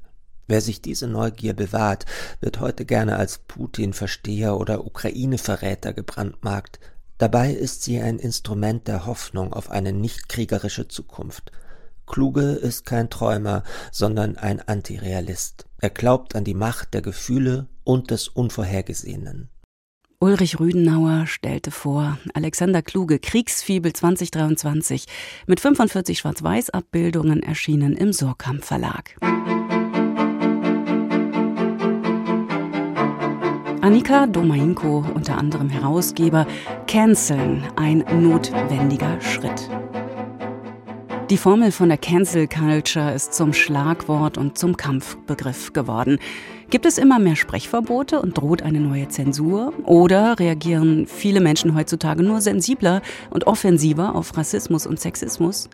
Wer 0.48 0.60
sich 0.60 0.82
diese 0.82 1.06
Neugier 1.06 1.54
bewahrt, 1.54 2.06
wird 2.40 2.58
heute 2.58 2.84
gerne 2.84 3.14
als 3.16 3.38
Putin-Versteher 3.38 4.56
oder 4.56 4.84
Ukraine-Verräter 4.84 5.92
gebrandmarkt. 5.92 6.80
Dabei 7.18 7.52
ist 7.52 7.84
sie 7.84 8.00
ein 8.00 8.18
Instrument 8.18 8.88
der 8.88 9.06
Hoffnung 9.06 9.52
auf 9.52 9.70
eine 9.70 9.92
nicht 9.92 10.28
kriegerische 10.28 10.88
Zukunft. 10.88 11.52
Kluge 12.10 12.42
ist 12.52 12.84
kein 12.84 13.08
Träumer, 13.08 13.62
sondern 13.92 14.36
ein 14.36 14.60
Antirealist. 14.60 15.66
Er 15.80 15.90
glaubt 15.90 16.34
an 16.34 16.44
die 16.44 16.54
Macht 16.54 16.92
der 16.92 17.02
Gefühle 17.02 17.68
und 17.84 18.10
des 18.10 18.28
Unvorhergesehenen. 18.28 19.48
Ulrich 20.18 20.60
Rüdenauer 20.60 21.26
stellte 21.26 21.70
vor, 21.70 22.18
Alexander 22.34 22.82
Kluge, 22.82 23.18
Kriegsfibel 23.20 23.92
2023, 23.94 25.06
mit 25.46 25.60
45 25.60 26.18
Schwarz-Weiß-Abbildungen 26.18 27.42
erschienen 27.42 27.96
im 27.96 28.12
Surkamp 28.12 28.64
Verlag. 28.64 29.16
Annika 33.80 34.26
Domainko, 34.26 35.06
unter 35.14 35.38
anderem 35.38 35.70
Herausgeber, 35.70 36.46
Canceln, 36.86 37.64
ein 37.76 38.04
notwendiger 38.20 39.18
Schritt. 39.22 39.70
Die 41.30 41.36
Formel 41.36 41.70
von 41.70 41.88
der 41.88 41.96
Cancel 41.96 42.48
Culture 42.48 43.12
ist 43.12 43.34
zum 43.34 43.52
Schlagwort 43.52 44.36
und 44.36 44.58
zum 44.58 44.76
Kampfbegriff 44.76 45.72
geworden. 45.72 46.18
Gibt 46.70 46.86
es 46.86 46.98
immer 46.98 47.18
mehr 47.18 47.34
Sprechverbote 47.34 48.22
und 48.22 48.38
droht 48.38 48.62
eine 48.62 48.78
neue 48.78 49.08
Zensur? 49.08 49.72
Oder 49.86 50.38
reagieren 50.38 51.08
viele 51.08 51.40
Menschen 51.40 51.74
heutzutage 51.74 52.22
nur 52.22 52.40
sensibler 52.40 53.02
und 53.28 53.48
offensiver 53.48 54.14
auf 54.14 54.36
Rassismus 54.36 54.86
und 54.86 55.00
Sexismus? 55.00 55.68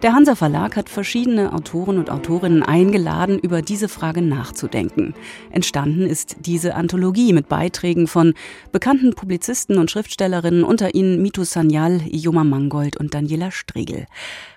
Der 0.00 0.14
Hansa 0.14 0.36
Verlag 0.36 0.74
hat 0.76 0.88
verschiedene 0.88 1.52
Autoren 1.52 1.98
und 1.98 2.08
Autorinnen 2.08 2.62
eingeladen, 2.62 3.38
über 3.38 3.60
diese 3.60 3.90
Frage 3.90 4.22
nachzudenken. 4.22 5.12
Entstanden 5.50 6.06
ist 6.06 6.36
diese 6.40 6.76
Anthologie 6.76 7.34
mit 7.34 7.50
Beiträgen 7.50 8.06
von 8.06 8.32
bekannten 8.72 9.12
Publizisten 9.12 9.76
und 9.76 9.90
Schriftstellerinnen, 9.90 10.64
unter 10.64 10.94
ihnen 10.94 11.20
Mitu 11.20 11.44
Sanyal, 11.44 12.00
Ioma 12.10 12.44
Mangold 12.44 12.96
und 12.96 13.12
Daniela 13.12 13.50
Striegel. 13.50 14.06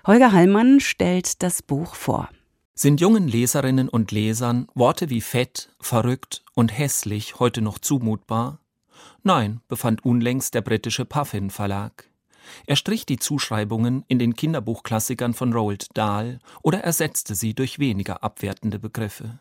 Holger 0.06 0.32
Hallmann 0.32 0.80
stellt 0.80 1.42
das 1.42 1.60
Buch 1.60 1.94
vor. 1.94 2.30
Sind 2.74 3.02
jungen 3.02 3.28
Leserinnen 3.28 3.90
und 3.90 4.12
Lesern 4.12 4.66
Worte 4.74 5.10
wie 5.10 5.20
fett, 5.20 5.68
verrückt 5.78 6.42
und 6.54 6.76
hässlich 6.76 7.38
heute 7.38 7.60
noch 7.60 7.78
zumutbar? 7.78 8.60
Nein, 9.22 9.60
befand 9.68 10.04
unlängst 10.06 10.54
der 10.54 10.62
britische 10.62 11.04
Puffin 11.04 11.50
Verlag. 11.50 12.08
Er 12.66 12.76
strich 12.76 13.04
die 13.04 13.18
Zuschreibungen 13.18 14.04
in 14.08 14.18
den 14.18 14.34
Kinderbuchklassikern 14.34 15.34
von 15.34 15.52
Roald 15.52 15.88
Dahl 15.94 16.38
oder 16.62 16.80
ersetzte 16.82 17.34
sie 17.34 17.54
durch 17.54 17.78
weniger 17.78 18.24
abwertende 18.24 18.78
Begriffe. 18.78 19.38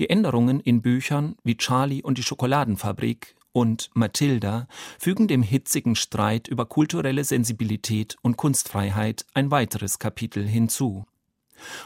Die 0.00 0.10
Änderungen 0.10 0.58
in 0.58 0.82
Büchern 0.82 1.36
wie 1.44 1.56
Charlie 1.56 2.02
und 2.02 2.18
die 2.18 2.24
Schokoladenfabrik 2.24 3.36
und 3.52 3.90
Matilda 3.94 4.66
fügen 4.98 5.28
dem 5.28 5.42
hitzigen 5.42 5.94
Streit 5.94 6.48
über 6.48 6.66
kulturelle 6.66 7.22
Sensibilität 7.22 8.16
und 8.22 8.36
Kunstfreiheit 8.36 9.24
ein 9.32 9.52
weiteres 9.52 10.00
Kapitel 10.00 10.46
hinzu. 10.46 11.06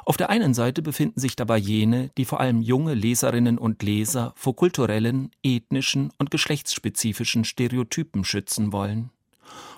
Auf 0.05 0.17
der 0.17 0.31
einen 0.31 0.55
Seite 0.55 0.83
befinden 0.83 1.21
sich 1.21 1.37
dabei 1.37 1.59
jene, 1.59 2.11
die 2.17 2.25
vor 2.25 2.41
allem 2.41 2.61
junge 2.61 2.95
Leserinnen 2.95 3.59
und 3.59 3.83
Leser 3.83 4.33
vor 4.37 4.57
kulturellen, 4.57 5.31
ethnischen 5.43 6.13
und 6.19 6.31
geschlechtsspezifischen 6.31 7.45
Stereotypen 7.45 8.25
schützen 8.25 8.73
wollen. 8.73 9.11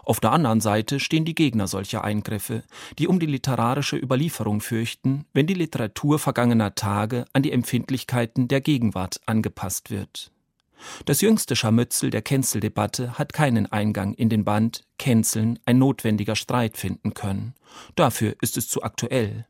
Auf 0.04 0.20
der 0.20 0.32
anderen 0.32 0.60
Seite 0.60 1.00
stehen 1.00 1.24
die 1.24 1.34
Gegner 1.34 1.66
solcher 1.66 2.04
Eingriffe, 2.04 2.62
die 2.98 3.08
um 3.08 3.18
die 3.18 3.26
literarische 3.26 3.96
Überlieferung 3.96 4.60
fürchten, 4.60 5.24
wenn 5.32 5.46
die 5.46 5.54
Literatur 5.54 6.18
vergangener 6.18 6.74
Tage 6.74 7.24
an 7.32 7.42
die 7.42 7.52
Empfindlichkeiten 7.52 8.46
der 8.48 8.60
Gegenwart 8.60 9.20
angepasst 9.26 9.90
wird. 9.90 10.30
Das 11.06 11.22
jüngste 11.22 11.56
Scharmützel 11.56 12.10
der 12.10 12.20
Cancel-Debatte 12.20 13.18
hat 13.18 13.32
keinen 13.32 13.70
Eingang 13.72 14.12
in 14.12 14.28
den 14.28 14.44
Band 14.44 14.82
Canceln 14.98 15.58
ein 15.64 15.78
notwendiger 15.78 16.36
Streit 16.36 16.76
finden 16.76 17.14
können. 17.14 17.54
Dafür 17.94 18.36
ist 18.42 18.58
es 18.58 18.68
zu 18.68 18.82
aktuell. 18.82 19.46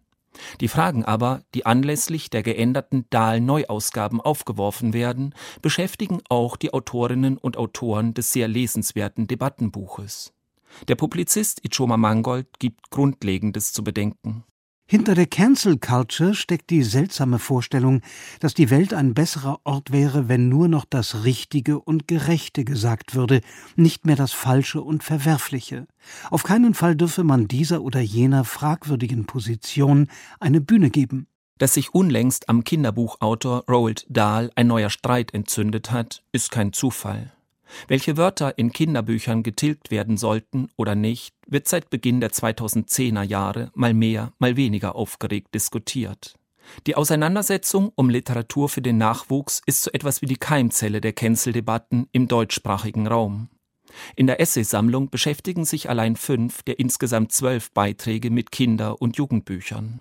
Die 0.60 0.68
Fragen 0.68 1.04
aber, 1.04 1.42
die 1.54 1.66
anlässlich 1.66 2.30
der 2.30 2.42
geänderten 2.42 3.06
Dahl-Neuausgaben 3.10 4.20
aufgeworfen 4.20 4.92
werden, 4.92 5.34
beschäftigen 5.62 6.20
auch 6.28 6.56
die 6.56 6.72
Autorinnen 6.72 7.38
und 7.38 7.56
Autoren 7.56 8.14
des 8.14 8.32
sehr 8.32 8.48
lesenswerten 8.48 9.26
Debattenbuches. 9.26 10.32
Der 10.88 10.96
Publizist 10.96 11.60
Ichoma 11.64 11.96
Mangold 11.96 12.58
gibt 12.58 12.90
Grundlegendes 12.90 13.72
zu 13.72 13.84
bedenken. 13.84 14.44
Hinter 14.94 15.16
der 15.16 15.26
Cancel 15.26 15.76
Culture 15.76 16.36
steckt 16.36 16.70
die 16.70 16.84
seltsame 16.84 17.40
Vorstellung, 17.40 18.00
dass 18.38 18.54
die 18.54 18.70
Welt 18.70 18.94
ein 18.94 19.12
besserer 19.12 19.58
Ort 19.64 19.90
wäre, 19.90 20.28
wenn 20.28 20.48
nur 20.48 20.68
noch 20.68 20.84
das 20.84 21.24
Richtige 21.24 21.80
und 21.80 22.06
Gerechte 22.06 22.64
gesagt 22.64 23.16
würde, 23.16 23.40
nicht 23.74 24.06
mehr 24.06 24.14
das 24.14 24.30
Falsche 24.30 24.82
und 24.82 25.02
Verwerfliche. 25.02 25.88
Auf 26.30 26.44
keinen 26.44 26.74
Fall 26.74 26.94
dürfe 26.94 27.24
man 27.24 27.48
dieser 27.48 27.82
oder 27.82 27.98
jener 27.98 28.44
fragwürdigen 28.44 29.26
Position 29.26 30.06
eine 30.38 30.60
Bühne 30.60 30.90
geben. 30.90 31.26
Dass 31.58 31.74
sich 31.74 31.92
unlängst 31.92 32.48
am 32.48 32.62
Kinderbuchautor 32.62 33.64
Roald 33.68 34.06
Dahl 34.08 34.52
ein 34.54 34.68
neuer 34.68 34.90
Streit 34.90 35.34
entzündet 35.34 35.90
hat, 35.90 36.22
ist 36.30 36.52
kein 36.52 36.72
Zufall. 36.72 37.33
Welche 37.88 38.16
Wörter 38.16 38.58
in 38.58 38.72
Kinderbüchern 38.72 39.42
getilgt 39.42 39.90
werden 39.90 40.16
sollten 40.16 40.68
oder 40.76 40.94
nicht, 40.94 41.34
wird 41.46 41.68
seit 41.68 41.90
Beginn 41.90 42.20
der 42.20 42.30
2010er 42.30 43.22
Jahre 43.22 43.70
mal 43.74 43.94
mehr, 43.94 44.32
mal 44.38 44.56
weniger 44.56 44.96
aufgeregt 44.96 45.54
diskutiert. 45.54 46.34
Die 46.86 46.96
Auseinandersetzung 46.96 47.92
um 47.94 48.08
Literatur 48.08 48.68
für 48.68 48.82
den 48.82 48.98
Nachwuchs 48.98 49.60
ist 49.66 49.82
so 49.82 49.90
etwas 49.92 50.22
wie 50.22 50.26
die 50.26 50.36
Keimzelle 50.36 51.00
der 51.00 51.12
Cancel-Debatten 51.12 52.08
im 52.12 52.28
deutschsprachigen 52.28 53.06
Raum. 53.06 53.48
In 54.16 54.26
der 54.26 54.40
Essaysammlung 54.40 55.10
beschäftigen 55.10 55.64
sich 55.64 55.88
allein 55.88 56.16
fünf 56.16 56.62
der 56.62 56.78
insgesamt 56.78 57.32
zwölf 57.32 57.70
Beiträge 57.72 58.30
mit 58.30 58.50
Kinder- 58.50 59.00
und 59.00 59.16
Jugendbüchern. 59.16 60.00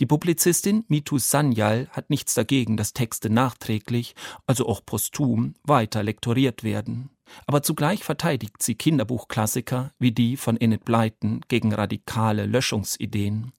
Die 0.00 0.06
Publizistin 0.06 0.84
Mitu 0.88 1.18
Sanyal 1.18 1.88
hat 1.90 2.10
nichts 2.10 2.34
dagegen, 2.34 2.76
dass 2.76 2.92
Texte 2.92 3.30
nachträglich, 3.30 4.14
also 4.46 4.66
auch 4.66 4.84
posthum, 4.84 5.54
weiter 5.64 6.02
lektoriert 6.02 6.64
werden. 6.64 7.10
Aber 7.46 7.62
zugleich 7.62 8.04
verteidigt 8.04 8.62
sie 8.62 8.74
Kinderbuchklassiker 8.74 9.92
wie 9.98 10.12
die 10.12 10.36
von 10.36 10.56
Enid 10.56 10.84
Blyton 10.84 11.42
gegen 11.48 11.72
radikale 11.72 12.46
Löschungsideen. 12.46 13.52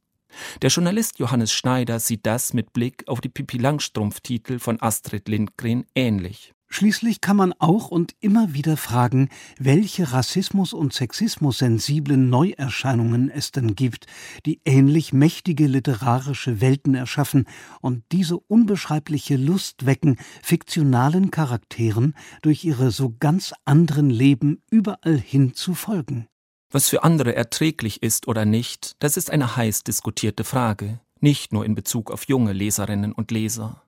Der 0.61 0.69
Journalist 0.69 1.19
Johannes 1.19 1.51
Schneider 1.51 1.99
sieht 1.99 2.25
das 2.25 2.53
mit 2.53 2.73
Blick 2.73 3.07
auf 3.07 3.21
die 3.21 3.29
Pippi 3.29 3.57
Langstrumpf-Titel 3.57 4.59
von 4.59 4.81
Astrid 4.81 5.27
Lindgren 5.27 5.85
ähnlich. 5.95 6.53
Schließlich 6.71 7.19
kann 7.19 7.35
man 7.35 7.53
auch 7.57 7.89
und 7.89 8.15
immer 8.19 8.53
wieder 8.53 8.77
fragen, 8.77 9.29
welche 9.57 10.11
Rassismus- 10.13 10.73
und 10.73 10.93
Sexismus-sensiblen 10.93 12.29
Neuerscheinungen 12.29 13.31
es 13.31 13.51
denn 13.51 13.73
gibt, 13.73 14.05
die 14.45 14.61
ähnlich 14.65 15.11
mächtige 15.11 15.65
literarische 15.65 16.61
Welten 16.61 16.93
erschaffen 16.93 17.45
und 17.81 18.03
diese 18.11 18.37
unbeschreibliche 18.37 19.35
Lust 19.35 19.87
wecken, 19.87 20.17
fiktionalen 20.43 21.31
Charakteren 21.31 22.13
durch 22.43 22.63
ihre 22.63 22.91
so 22.91 23.15
ganz 23.19 23.51
anderen 23.65 24.11
Leben 24.11 24.61
überall 24.69 25.17
hin 25.17 25.55
zu 25.55 25.73
folgen. 25.73 26.27
Was 26.69 26.87
für 26.87 27.03
andere 27.03 27.33
erträglich 27.33 28.03
ist 28.03 28.27
oder 28.27 28.45
nicht, 28.45 28.95
das 28.99 29.17
ist 29.17 29.31
eine 29.31 29.55
heiß 29.55 29.83
diskutierte 29.85 30.43
Frage, 30.43 30.99
nicht 31.19 31.51
nur 31.51 31.65
in 31.65 31.73
Bezug 31.73 32.11
auf 32.11 32.27
junge 32.27 32.53
Leserinnen 32.53 33.11
und 33.11 33.31
Leser. 33.31 33.81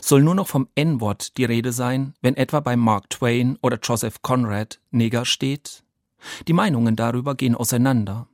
Soll 0.00 0.22
nur 0.22 0.34
noch 0.34 0.48
vom 0.48 0.68
N-Wort 0.74 1.36
die 1.36 1.44
Rede 1.44 1.72
sein, 1.72 2.14
wenn 2.22 2.36
etwa 2.36 2.60
bei 2.60 2.76
Mark 2.76 3.10
Twain 3.10 3.58
oder 3.62 3.78
Joseph 3.82 4.22
Conrad 4.22 4.80
Neger 4.90 5.24
steht? 5.24 5.84
Die 6.46 6.52
Meinungen 6.52 6.96
darüber 6.96 7.34
gehen 7.34 7.54
auseinander. 7.54 8.28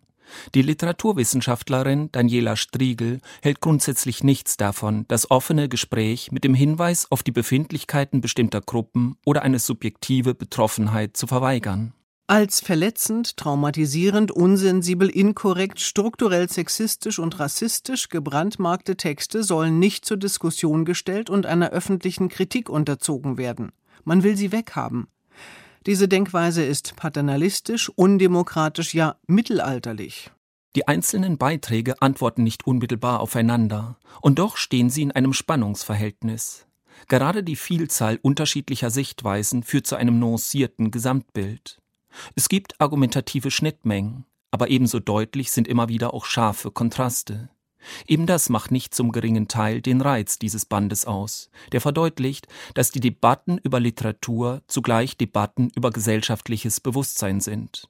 Die 0.54 0.62
Literaturwissenschaftlerin 0.62 2.12
Daniela 2.12 2.56
Striegel 2.56 3.20
hält 3.42 3.60
grundsätzlich 3.60 4.22
nichts 4.22 4.58
davon, 4.58 5.06
das 5.08 5.30
offene 5.30 5.68
Gespräch 5.68 6.32
mit 6.32 6.44
dem 6.44 6.54
Hinweis 6.54 7.10
auf 7.10 7.22
die 7.22 7.32
Befindlichkeiten 7.32 8.20
bestimmter 8.20 8.60
Gruppen 8.60 9.16
oder 9.24 9.42
eine 9.42 9.58
subjektive 9.58 10.34
Betroffenheit 10.34 11.16
zu 11.16 11.26
verweigern 11.26 11.94
als 12.28 12.60
verletzend, 12.60 13.38
traumatisierend, 13.38 14.30
unsensibel, 14.30 15.08
inkorrekt, 15.08 15.80
strukturell 15.80 16.48
sexistisch 16.48 17.18
und 17.18 17.40
rassistisch 17.40 18.10
gebrandmarkte 18.10 18.96
Texte 18.96 19.42
sollen 19.42 19.78
nicht 19.78 20.04
zur 20.04 20.18
Diskussion 20.18 20.84
gestellt 20.84 21.30
und 21.30 21.46
einer 21.46 21.70
öffentlichen 21.70 22.28
Kritik 22.28 22.68
unterzogen 22.68 23.38
werden. 23.38 23.72
Man 24.04 24.22
will 24.22 24.36
sie 24.36 24.52
weghaben. 24.52 25.08
Diese 25.86 26.06
Denkweise 26.06 26.62
ist 26.62 26.96
paternalistisch, 26.96 27.88
undemokratisch, 27.88 28.92
ja 28.92 29.16
mittelalterlich. 29.26 30.30
Die 30.76 30.86
einzelnen 30.86 31.38
Beiträge 31.38 32.02
antworten 32.02 32.42
nicht 32.44 32.66
unmittelbar 32.66 33.20
aufeinander, 33.20 33.98
und 34.20 34.38
doch 34.38 34.58
stehen 34.58 34.90
sie 34.90 35.02
in 35.02 35.12
einem 35.12 35.32
Spannungsverhältnis. 35.32 36.66
Gerade 37.08 37.42
die 37.42 37.56
Vielzahl 37.56 38.18
unterschiedlicher 38.20 38.90
Sichtweisen 38.90 39.62
führt 39.62 39.86
zu 39.86 39.96
einem 39.96 40.18
nuancierten 40.18 40.90
Gesamtbild. 40.90 41.77
Es 42.34 42.48
gibt 42.48 42.80
argumentative 42.80 43.50
Schnittmengen, 43.50 44.24
aber 44.50 44.70
ebenso 44.70 45.00
deutlich 45.00 45.50
sind 45.52 45.68
immer 45.68 45.88
wieder 45.88 46.14
auch 46.14 46.24
scharfe 46.24 46.70
Kontraste. 46.70 47.50
Eben 48.06 48.26
das 48.26 48.48
macht 48.48 48.70
nicht 48.70 48.94
zum 48.94 49.12
geringen 49.12 49.48
Teil 49.48 49.80
den 49.80 50.00
Reiz 50.00 50.38
dieses 50.38 50.64
Bandes 50.64 51.04
aus, 51.04 51.50
der 51.72 51.80
verdeutlicht, 51.80 52.48
dass 52.74 52.90
die 52.90 53.00
Debatten 53.00 53.58
über 53.58 53.80
Literatur 53.80 54.62
zugleich 54.66 55.16
Debatten 55.16 55.70
über 55.74 55.90
gesellschaftliches 55.90 56.80
Bewusstsein 56.80 57.40
sind. 57.40 57.88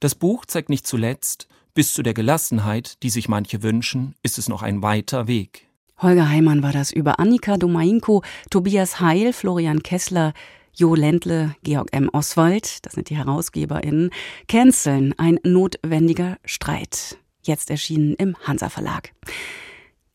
Das 0.00 0.14
Buch 0.14 0.44
zeigt 0.44 0.68
nicht 0.68 0.86
zuletzt, 0.86 1.48
bis 1.74 1.94
zu 1.94 2.02
der 2.02 2.14
Gelassenheit, 2.14 3.02
die 3.02 3.10
sich 3.10 3.28
manche 3.28 3.62
wünschen, 3.62 4.14
ist 4.22 4.38
es 4.38 4.48
noch 4.48 4.62
ein 4.62 4.82
weiter 4.82 5.28
Weg. 5.28 5.68
Holger 6.00 6.28
Heimann 6.28 6.62
war 6.62 6.72
das 6.72 6.92
über 6.92 7.18
Annika 7.18 7.56
Domainko, 7.56 8.22
Tobias 8.50 9.00
Heil, 9.00 9.32
Florian 9.32 9.82
Kessler, 9.82 10.32
Jo 10.80 10.94
Ländle, 10.94 11.56
Georg 11.64 11.88
M. 11.90 12.08
Oswald, 12.12 12.86
das 12.86 12.92
sind 12.92 13.10
die 13.10 13.16
HerausgeberInnen, 13.16 14.10
canceln 14.46 15.12
ein 15.18 15.40
notwendiger 15.42 16.36
Streit. 16.44 17.18
Jetzt 17.42 17.70
erschienen 17.70 18.14
im 18.14 18.36
Hansa 18.44 18.68
Verlag. 18.68 19.12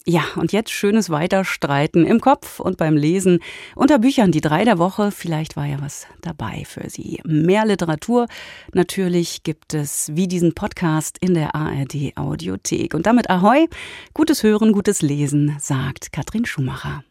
Ja, 0.06 0.23
und 0.38 0.54
jetzt 0.54 0.71
schönes 0.71 1.10
Weiterstreiten 1.10 2.06
im 2.06 2.21
Kopf 2.21 2.62
und 2.62 2.78
beim 2.78 2.95
Lesen 2.95 3.39
unter 3.76 3.99
Büchern 3.99 4.32
die 4.32 4.39
drei 4.39 4.63
der 4.63 4.78
Woche. 4.78 5.12
Vielleicht 5.12 5.58
war 5.58 5.65
ja 5.65 5.82
was 5.82 6.08
dabei 6.21 6.63
für 6.65 6.89
Sie. 6.89 7.19
Mehr 7.26 7.65
Literatur 7.65 8.28
natürlich 8.71 9.43
gibt 9.43 9.73
es 9.73 10.12
wie 10.15 10.30
diesen 10.30 10.56
Podcast 10.56 11.17
in 11.19 11.34
der 11.34 11.56
ARD 11.56 12.15
Audiothek. 12.15 12.93
Und 12.93 13.06
damit 13.06 13.30
Ahoi, 13.30 13.67
gutes 14.13 14.43
Hören, 14.43 14.71
gutes 14.71 15.02
Lesen, 15.02 15.58
sagt 15.60 16.13
Katrin 16.13 16.45
Schumacher. 16.45 17.04